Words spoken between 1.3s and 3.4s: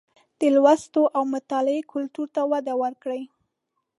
مطالعې کلتور ته وده ورکړئ